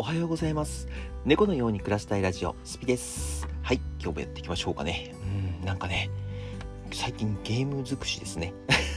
[0.00, 0.88] おはようございます。
[1.26, 3.46] 猫のように暮らしたいラジオ、スピです。
[3.60, 5.14] はい、今日もやっていきましょうかね。
[5.60, 6.08] うん、なんかね、
[6.90, 8.54] 最近ゲーム尽くしですね。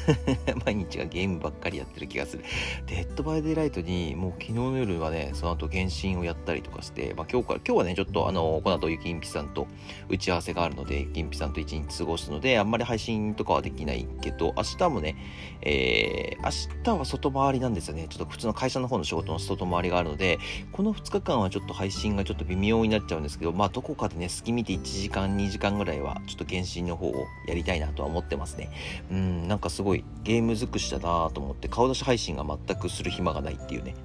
[0.65, 2.43] 毎日がゲームばっかりやってる気がする。
[2.87, 9.67] デッドバイデイライトに、もう昨日の夜はね、その後原神をやったりとかして、まあ今日から、今日はね、ちょっとあの、この後ゆきんぴさんと
[10.09, 15.15] 打ち合わせがあるので、ゆきんぴさんと一日過ごすので、あんまり配信とかはできないけど、明日もね、
[15.61, 18.07] えー、明日は外回りなんですよね。
[18.09, 20.39] ちょっと普通の会社の方の仕事の外回りがあるので、
[20.71, 28.69] この2日間はちょっと配信がちょっと微妙になっちゃうんですけど、まあどこかでね、隙見て1時間、2時間ぐらいは、ちょっと原神の方をやりたいなとは思ってますね。
[29.11, 29.92] うん、なんかすごい
[30.23, 33.95] ゲーム尽くしだなと思って、顔出し配信が全くする暇がないっていうね。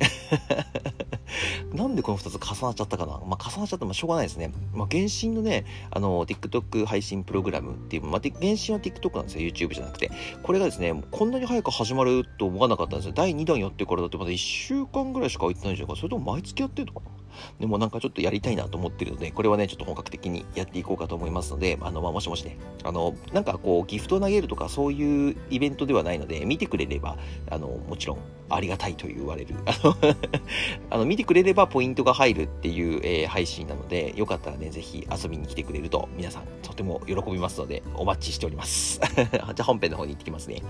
[1.75, 3.21] なんでこの2つ重なっちゃったかな？
[3.27, 4.53] まあ重なっちゃったらしょうがないですね。
[4.73, 9.49] まあ原神のね、あの、TikTok 配信プログラムっていう、まあ、原神は TikTok なんですよ。
[9.49, 10.11] YouTube じゃなくて。
[10.43, 13.13] これがですね、こんなに早く始まると思わなかったんですよ。
[13.15, 16.01] 第2弾やってからだってまだ1週間ぐらいしか空いてないんじゃないか。
[16.01, 17.19] それとも毎月やってるのかな？
[17.61, 27.17] でもなんかちょっとやりたいなと思ってるので、これはね、ちょっと本格的にやっていこうかと思いますので、あの、まあ、もしもしね、あの、なんかこう、ギフトを投げるとかそういうイベントではないので、見てくれれば、
[27.51, 28.19] あの、もちろん
[28.49, 29.55] ありがたいと言われる。
[29.67, 29.97] あの
[30.91, 39.01] あの、見てくれればポイントが入るっていう、えー配信なので、よかったらね、ぜひ遊びに来てくれると、皆さんとても喜びますので、お待ちしております。
[39.15, 40.63] じゃあ本編の方に行ってきますね。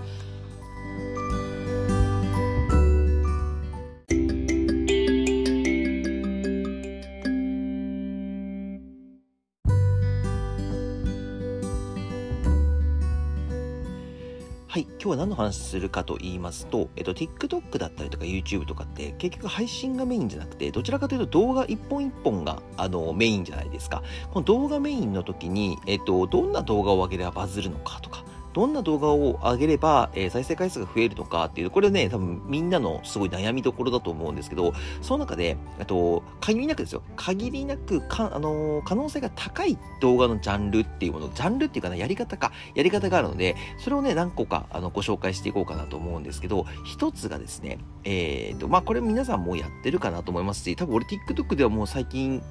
[15.09, 24.03] 今日は何の話するかと言いますと、えっと、TikTok だったりとか YouTube とかって結局配信がメインじゃなくて、どちらかというと動画一本一本があのメインじゃないですか。
[24.31, 28.18] この動画メインの時に、えっと、どんな動画を上げればバズるのかとか、
[28.53, 52.41] どんな動画を上げれば、えー再生回数が増えるのかっていう、これね、多分みんなのすごい悩みどころだと思うんですけど、その中で、えっと、限りなくですよ、限りなくか、あのー可能性が高い動画のジャンルっていうもの、ジャンルっていうかな、やり方か、やり方があるので、それをね、何個かあのご紹介していこうかなと思うんですけど、一つがですね、えっ、と、まあ、これ皆さんもやってるかなと思いますし、多分俺 TikTok ではもう最近、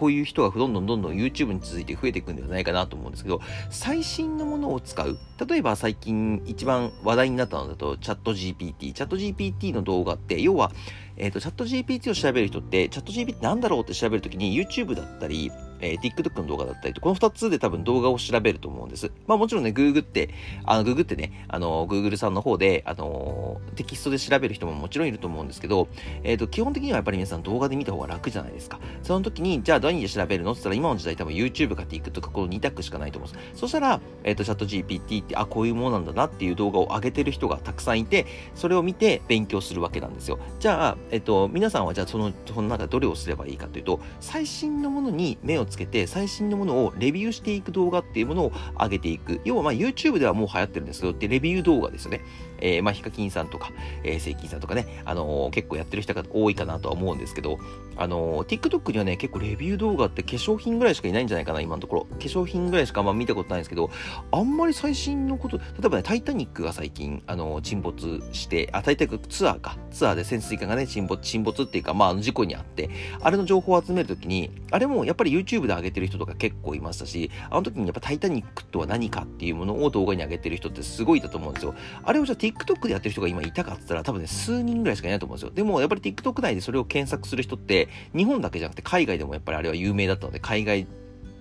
[0.00, 5.18] こういう人がどんどんどんどん YouTube に続いて増えていくんではないかなと思うんですけど、最新のものを使う。
[5.46, 8.94] 例えば最近一番話題になったのだと、チャット GPT。
[8.94, 10.72] チャット GPT の動画って、要は、
[11.18, 19.10] えっ、と、チャット GPT を調べる人って、チャット GPT なんだろうって調べるときに YouTube だったり、えー TikTok の動画だったりと、この2つで多分動画を調べると思うんです。
[19.26, 20.30] まあもちろんね、Google って、
[20.64, 25.88] あの、Google ってね、あの、Google さんの方で、あの、テキストで調べる人ももちろんいると思うんですけど、
[26.22, 28.80] えっ、と、基本的にはやっぱり皆さん動画で見た方が楽じゃないですか。
[29.02, 33.60] その時に、じゃあ何で調べるのって言ったら、今の時代多分 YouTube か TikTok かこの2択しかないと思うんです。
[33.60, 40.38] そしたら、えっ、と、チャット GPT って、あ、こういうものなんだなっていう動画を上げてる人がたくさんいて、それを見て勉強するわけなんですよ。
[40.58, 49.40] じゃあ、えっ、と、皆さんはじゃあその、その中どれをすればいいかというと、最新のものに目をつけて、最新のものをレビューしていく動画っていうものを上げていく。
[49.44, 52.20] 要は、まあ YouTube ではもう流行ってるんですけど、で、レビュー動画ですよね。
[52.60, 53.70] えー、まあ、ヒカキンさんとか、
[54.04, 57.58] えー、セイキンさんとかね、あのー結構やってる人が多いかなとは思うんですけど、
[57.96, 62.04] あのー TikTok にはね、結構レビュー動画って化粧品ぐらいしかいないんじゃないかな、今のところ。
[62.04, 63.90] 化粧品ぐらいしかあんま見たことないんですけど、
[64.32, 69.76] あんまり最新のこと、例えばね、タイタニックが最近、あのー沈没して、あ、タイタニックツアーか。
[69.90, 72.90] ツアーで潜水艦がね、沈没、沈没っていうか、まあ、あの事故にあって、
[73.20, 81.74] あれの情報を集めるときに、あれもやっぱり YouTube で上げてる人とか結構いましたし、あの時にやっぱタイタニックとは何かっていうものを動画に上げてる人ってすごいいたと思うんですよ。
[82.02, 85.52] あれをじゃあ TikTok でやってる人が今いたかって言ったら多分ね、数人ぐらいしかいないと思うんですよ。
[85.54, 90.86] でもやっぱり TikTok 内でそれを検索する人って、日本だけじゃなくて海外でもやっぱりあれは有名だったので、海外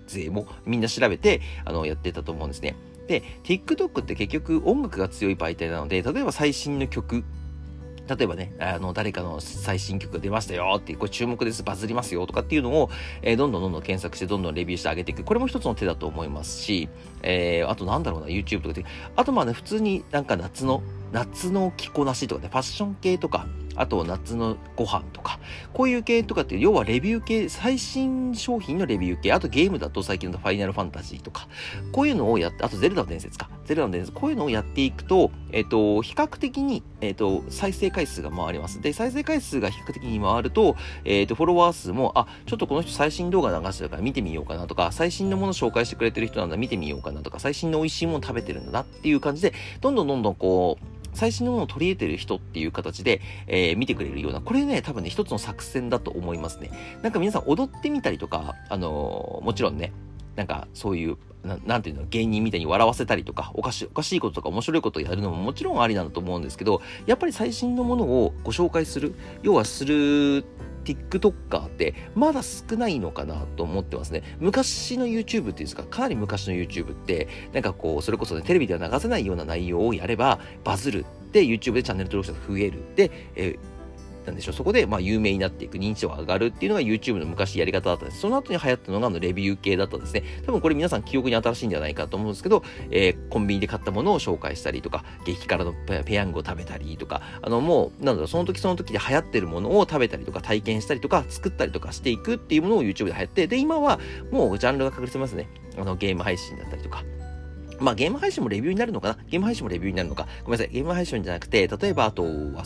[0.08, 2.76] 勢もみんな調べて、あの、やってたと思うんですね。
[3.08, 7.24] で、TikTok って結局音楽が強い媒体なので、例えば最新の曲、
[8.10, 12.90] 例えばね、あの、誰かの最新曲が出ましたよって、これ注目です、バズりますよとかっていうのを、
[13.22, 15.24] えーどんどんどんどん検索して、どんどんレビューしてあげていく。
[15.24, 16.90] これも一つの手だと思いますし、
[17.22, 20.82] えーあとなんだろうな、YouTube とかで、あとまあね、普通になんか夏の、
[21.12, 23.48] 夏の着こなしとかね、ファッション系とか、
[23.80, 25.40] あと夏のご飯とか、
[25.74, 31.48] こういう系とかって、要はレビュー系、最新商品のレビュー系、あとゲームだと最近のファイナルファンタジーとか、
[31.94, 33.50] こういうのをやって、あとゼルダの伝説か。
[33.64, 38.82] ゼルダの伝説、こういうのをやっていくと、えっ、と、比較的に、えっ、と、再生回数が回ります。
[38.82, 56.72] で、再生回数が比較的に回ると、えっ、と、フォロワー数も、あ、ちょっとこの人最新動画流してるから見てみようかなとか、最新のもの紹介してくれてる人なんだ見てみようかなとか、最新の美味しいもの食べてるんだなっていう感じで、どんどんどんどんこう、最新のものを取り入れてる人っていう形で、えー見てくれるような、これね、多分ね、一つの作戦だと思いますね。
[57.02, 59.92] なんか皆さん踊ってみたりとか、あのーもちろんね、
[60.36, 70.46] なんかそういう、なんていうの、芸人みたいに笑わせたりとか、おかし、おかしいこととか面白いことをやるのももちろんありなんだと思うんですけど、やっぱり最新のものをご紹介する、要はする
[70.96, 74.24] TikToker ってまだ少ないのかなと思ってますね。
[74.40, 81.06] 昔の YouTube っていうんですか、かなり昔の YouTube って、なんかこう、それこそね、テレビでは流せないような内容をやればバズる。
[81.30, 82.80] って、YouTube でチャンネル登録者が増える。
[82.96, 83.79] で、えー
[84.30, 88.22] なんでしょう、そこでまあ有名になっていく、認知度が上がるっていうのが YouTube の昔やり方だったんです。
[88.22, 90.24] その後に流行ったのがあのレビュー系だったんですね。
[90.46, 104.00] 多分これ皆さん記憶に新しいんじゃないかと思うんですけど、えー、コンビニで買ったものを紹介したりとか、激辛のペヤングを食べたりとか、あのもう、なんだろう、その時その時で流行ってるものを食べたりとか、体験したりとか、作ったりとかしていくっていうものを YouTube で流行って、で、今は
[104.32, 105.48] もうジャンルが確立してますね。
[105.78, 107.04] あの、ゲーム配信だったりとか、
[107.80, 109.18] まあゲーム配信もレビューになるのかな？
[109.30, 110.28] ゲーム配信もレビューになるのか？
[110.44, 110.74] ごめんなさい。
[110.74, 112.26] ゲーム配信じゃなくて、例えばあと、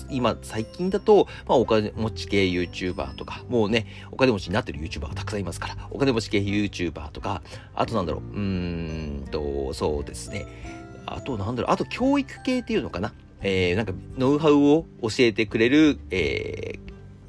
[0.09, 7.41] 今、最近だと、まあお金持ち系 YouTuber とか、もうね、お金持ちになってる YouTuber がたくさんいますから、お金持ち系 YouTuber とか、
[7.75, 8.39] あとなんだろう、うー
[9.23, 10.45] んと、そうですね。
[11.05, 13.13] あとなんだろう、あと教育系っていうのかな？
[13.41, 16.79] えー、なんか、ノウハウを教えてくれる、え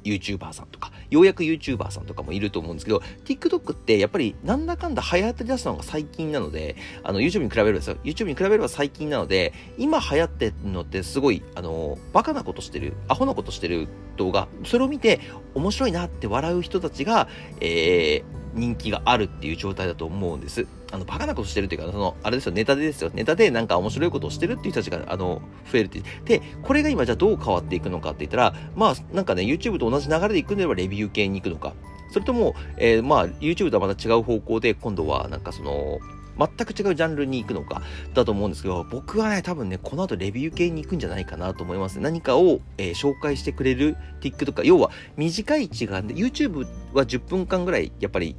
[0.03, 7.95] ー、YouTuber さんとか、ようやく YouTuber さんとかもいると思うんですけど、TikTok ってやっぱりなんだかんだ流行って出したのが最近なので、あの YouTube に比べればですよ。
[8.03, 15.21] YouTube に比べれば最近なので、今流行ってるのってすごい、あの、バカなことしてる、アホなことしてる動画、それを見て
[15.53, 17.29] 面白いなって笑う人たちが、
[17.61, 20.67] えー、人気があるっていう状態だと思うんです。
[20.95, 23.11] あの、バカなことしてるっていうか、その、あれですよ、ネタでですよ。
[23.13, 31.73] ネタでなんか面白いことをしてるっていう人たちが、あの、増えるってで、これが今じゃあどう変わっていくのかって言ったら、まあ、なんかね、YouTube と同じ流れで行くんであればレビュー系に行くのか、
[32.11, 35.99] それとも、えー、まあ、YouTube とはまた違う方向で、今度は、なんかその、
[36.37, 37.81] 全く違うジャンルに行くのか
[38.13, 41.99] だと思うんですけど、僕はね、多分ね、この後レビュー系に行くんじゃないかなと思います。
[41.99, 48.35] 何かを、えー、紹介してくれる TikTok、要は短い時間で、YouTube は10分間ぐらいやっぱり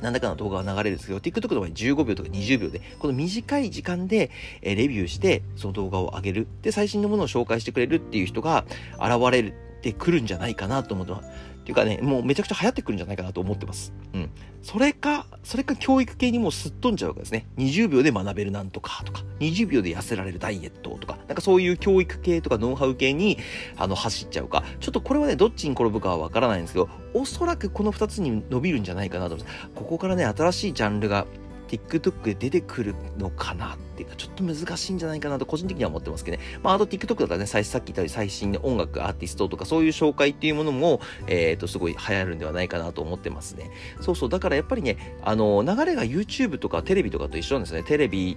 [0.00, 4.30] 何らかの動画が流れるんですけど、TikTok の場合15秒とか20秒で、この短い時間で、
[4.62, 6.46] えレビューして、その動画を上げる。
[6.62, 8.64] で、最新のものを紹介してくれるっていう人が
[9.00, 9.52] 現れ
[9.82, 11.28] てくるんじゃないかなと思ってます。
[11.68, 13.92] ていうかね、もうめちゃくちゃ流行ってくるんじゃないかなと思ってます。
[14.14, 14.30] うん。
[14.62, 17.46] それか、それか教育系にもうすっ飛んじゃうわけですね。
[17.58, 23.36] 20秒で学べるなんとかとか、20秒で痩せられるダイエットとか、なんかそういう教育系とかノウハウ系に、
[23.76, 24.64] あの、走っちゃうか。
[24.80, 29.68] ちょっとこれはね、どっちに転ぶかはわからないんですけど、おそらくこの2つに伸びるんじゃないかなと思います。
[29.74, 31.26] ここからね、新しいジャンルが
[31.68, 36.42] TikTok で出てくるのかなっていうか、ちょっと難しいんじゃないかなと個人的には思ってますけどね。
[36.62, 43.70] まあ、あと TikTok だったらね、さっき言ったように最新の音楽、アーティストとかそういう紹介っていうものも、えっ、ー、と、すごい流行るんではないかなと思ってますね。
[44.00, 44.28] そうそう。
[44.28, 47.82] だからやっぱりね、あの、流れが YouTube とかテレビとかと一緒なんですね。
[47.82, 48.36] テレビ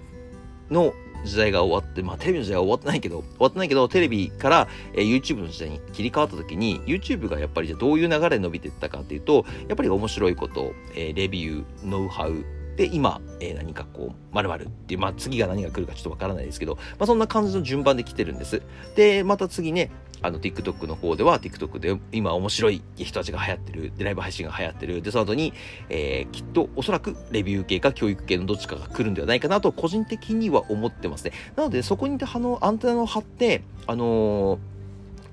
[0.69, 0.93] の
[1.23, 12.43] 時代が終わって、まあテレビの時代は終わってないけど、終わってないけど、テレビから、えー、YouTube の時代に切り替わった時に、YouTube がやっぱりじゃどういう流れで伸びていったかっていうと、やっぱり面白いこと、えー、レビュー、ノウハウ、
[12.75, 18.61] で、今、えー、何かこう、〇〇っていう、まあ次が何が来るかちょっとわからないですけど、まあそんな感じの順番で来てるんです。
[18.95, 19.91] で、また次ね、
[20.23, 25.53] あの TikTok の方では TikTok で今面白い人たちが流行ってる、でライブ配信が流行ってる、でその後に、
[25.89, 31.31] えー、きっとおそらくレビュー系か教育系のどっちかが来るんではないかなと個人的には思ってますね。
[31.55, 34.70] なのでそこにあのアンテナを張って、あのー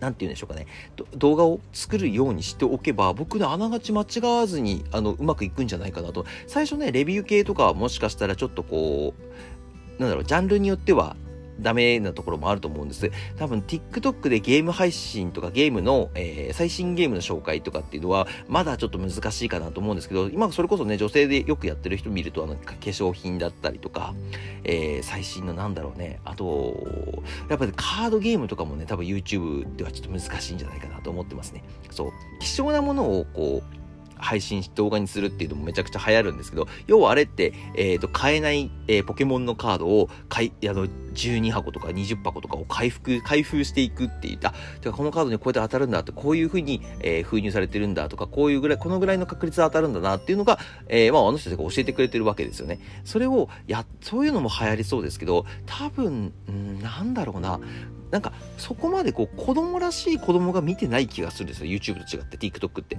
[0.00, 0.66] 何て言うんでしょうかね、
[1.16, 6.24] 動画を作るようにしておけば、僕ね、あながち間違わずに、あの、うまくいくんじゃないかなと。
[6.46, 9.14] 最初ね、レビュー系とかはもしかしたらちょっとこ
[9.98, 11.16] う、なんだろう、ジャンルによっては、
[11.60, 13.10] ダメなところもあると思うんです。
[13.36, 24.14] 多分 TikTok でゲーム配信とかゲームの、えー、最新ゲームの紹介とかっていうのはまだちょっと難しいかなと思うんですけど、今それこそね、女性でよくやってる人見ると、あの、化粧品だったりとか、
[24.64, 31.64] えー、最新のなんだろうね、あと、やっぱりカードゲームとかもね、多分 YouTube ではちょっと難しいんじゃないかなと思ってますね。
[31.90, 32.10] そう。
[32.40, 33.77] 希少なものをこう、
[34.18, 44.52] 配信動画にするっていうのもめちゃくちゃ流行るんですけど、要はあれって、えっ、ー、と、買えない、えー、ポケモンのカードを買い、あの、12箱とか20箱とかを回復、開封していくって言った。
[44.80, 50.58] てか、このカードにこうやって当たるんだって、こういう風に、えー、封入されてるんだとか、こういうぐらい、このぐらいの確率で当たるんだなっていうのが、
[50.88, 52.78] えー、まあ、あの人たちが教えてくれてるわけですよね。
[53.04, 57.60] それを、や、そういうのも流行りそうですけど、多分、んなんだろうな。
[58.10, 61.70] なんか、そこまでこう、子供らしい子供が見てない気がするんですよ。
[61.70, 62.96] YouTube と違って、TikTok って。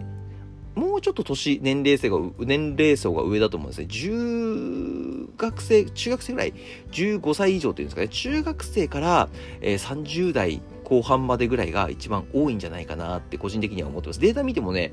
[0.79, 3.87] もうちょっと年、年齢層が、年齢層が上だと思うんですね。
[3.87, 6.53] 中学生、中学生ぐらい、
[6.91, 14.19] 15歳以上っていうんですかね、中学生から、えー、30代後半までぐらいが一番多いんじゃないかなって個人的には思ってます。
[14.19, 14.91] データ見てもね、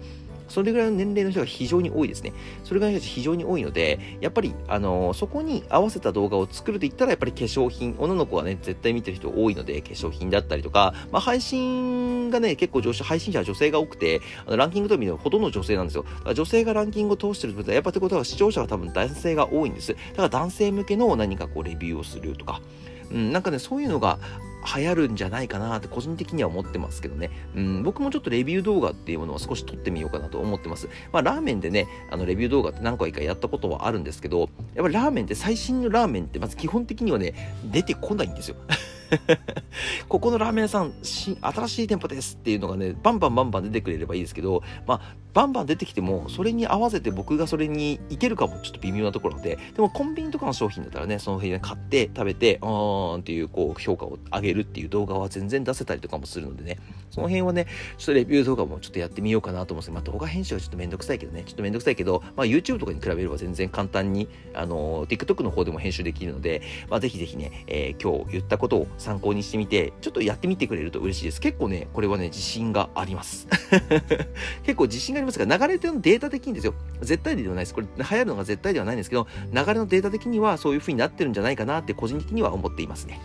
[0.48, 2.32] それぐらいの年齢の人が非常に多いですね。
[2.64, 16.04] それぐらいの人たち非常に多いので、やっぱり、あの、そこに合わせた動画を作ると言ったら、やっぱり化粧品、女の子はね、絶対見てる人多いので、化粧品だったりとか、まあ、配信がね、結構上司、配信者は女性が多くて、あのランキングと見るとほとんど女性なんですよ。
[16.32, 19.94] 女性がランキングを通してるってことは、やっぱってことは視聴者は多分男性が多いんです。
[19.94, 22.60] だから男性向けの何かこうレビューをするとか、
[23.10, 24.18] うん、なんかね、そういうのが
[24.76, 27.30] 流行るんじゃないかなって個人的には思ってますけどね。
[27.54, 30.88] うん、僕もちょっとレビュー動画っていうものは少し撮ってみようかなと思ってます。
[31.12, 34.48] まあ、ラーメンでね、あの、レビュー動画って何回かやったことはあるんですけど、やっ
[34.82, 38.56] ぱりラーメンって最新のラーメンってまず基本的にはね、出てこないんですよ。
[40.08, 45.00] ここのラーメン屋さん、新しい店舗ですっていうのがね、バンバンバンバン出てくれればいいですけど、まあ、
[45.36, 56.78] バンバン出てきても、それに合わせて僕がそれにいけるかもちょっと微妙なところで、でもコンビニとかの商品だったらね、その辺で買って食べて、あーんっていうこう評価を上げるっていう動画は全然出せたりとかもするのでね、
[57.10, 57.66] その辺はね、
[57.98, 71.40] ちょっとレビュー動画もちょっとやってみようかなと思うんですけど、まあ動画編集はちょっとめんどくさいけどね、ちょっとめんどくさいけど、まあ YouTube とかに比べれば全然簡単に、あの、TikTok の方でも編集できるので、まあぜひぜひね、えー、今日言ったことを参考にしてみて、ちょっとやってみてくれると嬉しいです。
[71.40, 73.46] 結構ね、これはね、自信があります。
[74.64, 76.74] 結構自信がありますが、流れてるデータ的にですよ。
[77.00, 77.74] 絶対ではないです。
[77.74, 83.20] これ流行るのが絶対ではないんですけど、流れのデータ的にはそういう風になってるんじゃないかなって個人的には思っていますね。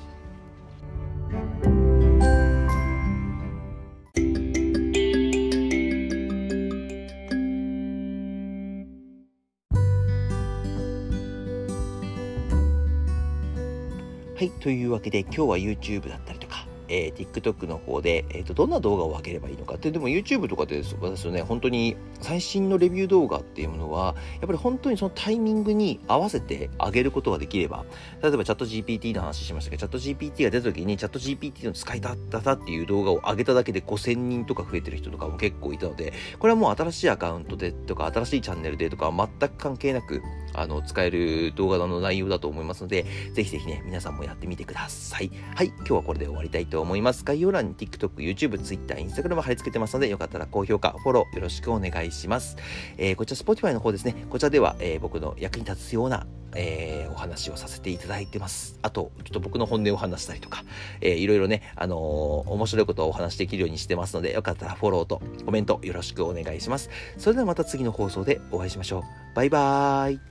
[14.41, 14.49] はい。
[14.49, 27.85] というわけで、今日は YouTube だったりとか、えー、TikTok の方で、えーと、どんな動画を上げればいいのかって、でも YouTube とかで私ね、本当に最新のレビュー動画っていうものは、やっぱり本当にそのタイミングに合わせて上げることができれば、
[28.21, 40.21] 例えばチャット GPT の話しましたけど、チャット GPT が出た時にチャット GPT の使い方っていう動画を上げただけで5000人とか増えてる人とかも結構いたので、これはもう新しいアカウントでとか、新しいチャンネルでとか全く関係なく、
[40.53, 45.31] あの、使える動画の内容だと思いますので、ぜひぜひね、皆さんもやってみてください。
[45.55, 47.23] はい、今日はこれで終わりたいと思います。
[47.23, 52.10] 概要欄に TikTok、YouTube、Twitter、Instagram 貼り付けてますので、よかったら高評価、フォローよろしくお願いします。
[52.11, 52.57] します
[52.97, 56.25] えー、こちら Spotify の方ですね、こちらでは、えー、僕の役に立つような
[56.55, 58.77] えー、お話をさせていただいてます。
[58.81, 60.63] あと、ちょっと僕の本音を話したりとか、
[60.99, 66.89] えー、いろいろね、あのー、面白いことをお話しできるようにしてますので、よかったらフォローとコメントよろしくお願いします。
[67.17, 69.03] それではまた次の放送でお会いしましょう。
[69.35, 70.30] バイバーイ。